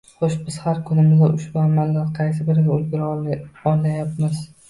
[0.19, 3.13] Xo`sh, biz har kunimizda ushbu amallarning qaysi biriga ulgura
[3.73, 4.43] olayapmiz